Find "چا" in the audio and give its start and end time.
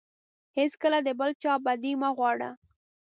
1.43-1.53